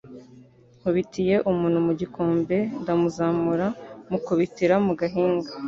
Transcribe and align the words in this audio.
Nkubitiye 0.79 1.35
umuntu 1.51 1.77
mu 1.87 1.93
gikombe 1.99 2.57
ndamuzamura 2.81 3.67
mukubitira 4.11 4.75
mugahinga 4.85 5.49